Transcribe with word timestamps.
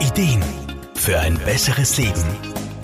Ideen 0.00 0.44
für 0.94 1.18
ein 1.18 1.36
besseres 1.38 1.98
Leben. 1.98 2.22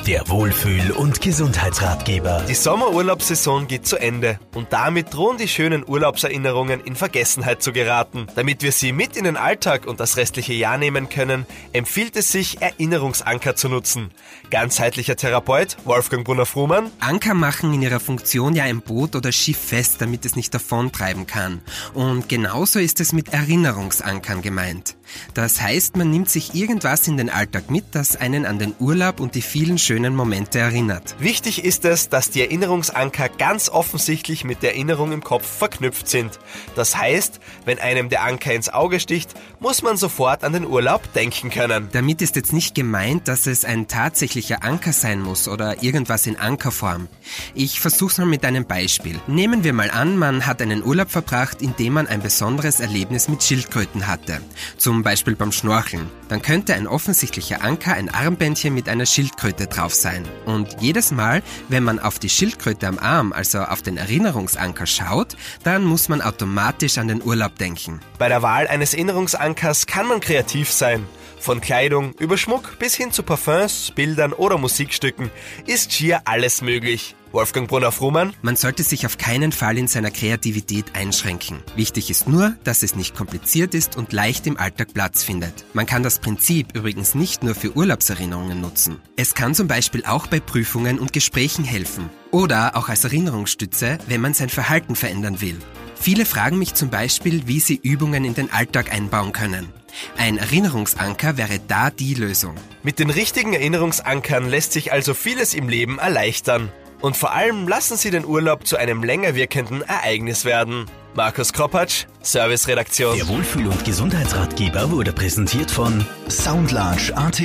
Der 0.04 0.28
Wohlfühl- 0.28 0.90
und 0.90 1.22
Gesundheitsratgeber. 1.22 2.44
Die 2.46 2.54
Sommerurlaubssaison 2.54 3.68
geht 3.68 3.86
zu 3.86 3.96
Ende 3.96 4.38
und 4.52 4.72
damit 4.72 5.14
drohen 5.14 5.38
die 5.38 5.48
schönen 5.48 5.82
Urlaubserinnerungen 5.88 6.80
in 6.80 6.94
Vergessenheit 6.94 7.62
zu 7.62 7.72
geraten. 7.72 8.26
Damit 8.34 8.62
wir 8.62 8.72
sie 8.72 8.92
mit 8.92 9.16
in 9.16 9.24
den 9.24 9.38
Alltag 9.38 9.86
und 9.86 10.00
das 10.00 10.18
restliche 10.18 10.52
Jahr 10.52 10.76
nehmen 10.76 11.08
können, 11.08 11.46
empfiehlt 11.72 12.16
es 12.16 12.32
sich, 12.32 12.60
Erinnerungsanker 12.60 13.56
zu 13.56 13.70
nutzen. 13.70 14.10
Ganzheitlicher 14.50 15.16
Therapeut 15.16 15.76
Wolfgang 15.84 16.24
Brunner-Frumann. 16.24 16.90
Anker 17.00 17.32
machen 17.32 17.72
in 17.72 17.80
ihrer 17.80 18.00
Funktion 18.00 18.54
ja 18.54 18.64
ein 18.64 18.82
Boot 18.82 19.16
oder 19.16 19.32
Schiff 19.32 19.58
fest, 19.58 20.00
damit 20.00 20.26
es 20.26 20.36
nicht 20.36 20.52
davontreiben 20.52 21.26
kann. 21.26 21.62
Und 21.94 22.28
genauso 22.28 22.78
ist 22.78 23.00
es 23.00 23.12
mit 23.12 23.32
Erinnerungsankern 23.32 24.42
gemeint. 24.42 24.96
Das 25.34 25.60
heißt, 25.60 25.96
man 25.96 26.10
nimmt 26.10 26.28
sich 26.28 26.54
irgendwas 26.54 27.08
in 27.08 27.16
den 27.16 27.30
Alltag 27.30 27.70
mit, 27.70 27.84
das 27.92 28.16
einen 28.16 28.46
an 28.46 28.58
den 28.58 28.74
Urlaub 28.78 29.20
und 29.20 29.34
die 29.34 29.42
vielen 29.42 29.78
schönen 29.78 30.14
Momente 30.14 30.58
erinnert. 30.58 31.16
Wichtig 31.18 31.64
ist 31.64 31.84
es, 31.84 32.08
dass 32.08 32.30
die 32.30 32.42
Erinnerungsanker 32.42 33.28
ganz 33.28 33.68
offensichtlich 33.68 34.44
mit 34.44 34.62
der 34.62 34.74
Erinnerung 34.74 35.12
im 35.12 35.22
Kopf 35.22 35.46
verknüpft 35.46 36.08
sind. 36.08 36.38
Das 36.74 36.96
heißt, 36.96 37.40
wenn 37.64 37.78
einem 37.78 38.08
der 38.08 38.22
Anker 38.22 38.52
ins 38.54 38.68
Auge 38.68 39.00
sticht, 39.00 39.34
muss 39.64 39.80
man 39.80 39.96
sofort 39.96 40.44
an 40.44 40.52
den 40.52 40.66
Urlaub 40.66 41.10
denken 41.14 41.48
können. 41.48 41.88
Damit 41.92 42.20
ist 42.20 42.36
jetzt 42.36 42.52
nicht 42.52 42.74
gemeint, 42.74 43.28
dass 43.28 43.46
es 43.46 43.64
ein 43.64 43.88
tatsächlicher 43.88 44.62
Anker 44.62 44.92
sein 44.92 45.22
muss 45.22 45.48
oder 45.48 45.82
irgendwas 45.82 46.26
in 46.26 46.36
Ankerform. 46.36 47.08
Ich 47.54 47.80
versuch's 47.80 48.18
mal 48.18 48.26
mit 48.26 48.44
einem 48.44 48.66
Beispiel. 48.66 49.18
Nehmen 49.26 49.64
wir 49.64 49.72
mal 49.72 49.90
an, 49.90 50.18
man 50.18 50.46
hat 50.46 50.60
einen 50.60 50.84
Urlaub 50.84 51.10
verbracht, 51.10 51.62
in 51.62 51.74
dem 51.76 51.94
man 51.94 52.06
ein 52.06 52.20
besonderes 52.20 52.78
Erlebnis 52.78 53.26
mit 53.28 53.42
Schildkröten 53.42 54.06
hatte. 54.06 54.42
Zum 54.76 55.02
Beispiel 55.02 55.34
beim 55.34 55.50
Schnorcheln. 55.50 56.10
Dann 56.28 56.42
könnte 56.42 56.74
ein 56.74 56.86
offensichtlicher 56.86 57.64
Anker 57.64 57.94
ein 57.94 58.10
Armbändchen 58.10 58.74
mit 58.74 58.86
einer 58.86 59.06
Schildkröte 59.06 59.66
drauf 59.66 59.94
sein. 59.94 60.28
Und 60.44 60.76
jedes 60.82 61.10
Mal, 61.10 61.42
wenn 61.70 61.84
man 61.84 62.00
auf 62.00 62.18
die 62.18 62.28
Schildkröte 62.28 62.86
am 62.86 62.98
Arm, 62.98 63.32
also 63.32 63.60
auf 63.60 63.80
den 63.80 63.96
Erinnerungsanker 63.96 64.84
schaut, 64.84 65.38
dann 65.62 65.84
muss 65.84 66.10
man 66.10 66.20
automatisch 66.20 66.98
an 66.98 67.08
den 67.08 67.22
Urlaub 67.22 67.56
denken. 67.56 68.00
Bei 68.18 68.28
der 68.28 68.42
Wahl 68.42 68.66
eines 68.66 68.92
Erinnerungsankers 68.92 69.53
kann 69.54 70.06
man 70.06 70.20
kreativ 70.20 70.70
sein. 70.70 71.06
Von 71.38 71.60
Kleidung 71.60 72.14
über 72.18 72.38
Schmuck 72.38 72.78
bis 72.78 72.94
hin 72.94 73.12
zu 73.12 73.22
Parfums, 73.22 73.92
Bildern 73.94 74.32
oder 74.32 74.56
Musikstücken 74.56 75.30
ist 75.66 75.92
schier 75.92 76.22
alles 76.24 76.62
möglich. 76.62 77.14
Wolfgang 77.32 77.68
Brunner-Frumann. 77.68 78.32
Man 78.42 78.56
sollte 78.56 78.82
sich 78.82 79.04
auf 79.04 79.18
keinen 79.18 79.52
Fall 79.52 79.76
in 79.76 79.88
seiner 79.88 80.10
Kreativität 80.10 80.94
einschränken. 80.94 81.62
Wichtig 81.74 82.08
ist 82.08 82.28
nur, 82.28 82.56
dass 82.62 82.82
es 82.82 82.94
nicht 82.94 83.14
kompliziert 83.14 83.74
ist 83.74 83.96
und 83.96 84.12
leicht 84.12 84.46
im 84.46 84.56
Alltag 84.56 84.94
Platz 84.94 85.24
findet. 85.24 85.66
Man 85.74 85.84
kann 85.84 86.02
das 86.02 86.20
Prinzip 86.20 86.74
übrigens 86.74 87.14
nicht 87.14 87.42
nur 87.42 87.54
für 87.54 87.76
Urlaubserinnerungen 87.76 88.60
nutzen. 88.60 89.00
Es 89.16 89.34
kann 89.34 89.54
zum 89.54 89.68
Beispiel 89.68 90.04
auch 90.06 90.28
bei 90.28 90.40
Prüfungen 90.40 90.98
und 90.98 91.12
Gesprächen 91.12 91.64
helfen. 91.64 92.08
Oder 92.30 92.76
auch 92.76 92.88
als 92.88 93.04
Erinnerungsstütze, 93.04 93.98
wenn 94.06 94.20
man 94.20 94.32
sein 94.32 94.48
Verhalten 94.48 94.94
verändern 94.94 95.40
will. 95.40 95.58
Viele 96.04 96.26
fragen 96.26 96.58
mich 96.58 96.74
zum 96.74 96.90
Beispiel, 96.90 97.46
wie 97.46 97.60
sie 97.60 97.80
Übungen 97.82 98.26
in 98.26 98.34
den 98.34 98.52
Alltag 98.52 98.92
einbauen 98.92 99.32
können. 99.32 99.72
Ein 100.18 100.36
Erinnerungsanker 100.36 101.38
wäre 101.38 101.60
da 101.66 101.88
die 101.88 102.12
Lösung. 102.12 102.56
Mit 102.82 102.98
den 102.98 103.08
richtigen 103.08 103.54
Erinnerungsankern 103.54 104.50
lässt 104.50 104.74
sich 104.74 104.92
also 104.92 105.14
vieles 105.14 105.54
im 105.54 105.66
Leben 105.66 105.98
erleichtern. 105.98 106.70
Und 107.00 107.16
vor 107.16 107.32
allem 107.32 107.66
lassen 107.66 107.96
Sie 107.96 108.10
den 108.10 108.26
Urlaub 108.26 108.66
zu 108.66 108.76
einem 108.76 109.02
länger 109.02 109.34
wirkenden 109.34 109.80
Ereignis 109.80 110.44
werden. 110.44 110.84
Markus 111.14 111.54
Kropatsch, 111.54 112.04
Serviceredaktion. 112.20 113.16
Der 113.16 113.28
Wohlfühl- 113.28 113.68
und 113.68 113.82
Gesundheitsratgeber 113.86 114.90
wurde 114.90 115.14
präsentiert 115.14 115.70
von 115.70 116.04
Soundlarge 116.28 117.16
AT, 117.16 117.40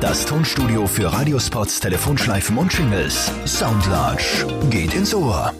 das 0.00 0.26
Tonstudio 0.26 0.88
für 0.88 1.12
Radiospots, 1.12 1.78
Telefonschleifen 1.78 2.58
und 2.58 2.76
Jingles. 2.76 3.30
Soundlarge 3.46 4.48
geht 4.68 4.94
ins 4.94 5.14
Ohr. 5.14 5.54